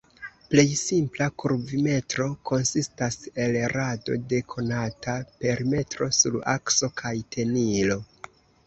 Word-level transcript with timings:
Plej 0.51 0.63
simpla 0.83 1.27
kurvimetro 1.43 2.25
konsistas 2.51 3.19
el 3.45 3.59
rado 3.77 4.19
de 4.33 4.41
konata 4.55 5.17
perimetro 5.45 6.13
sur 6.23 6.43
akso 6.59 6.93
kaj 7.05 7.15
tenilo. 7.39 8.03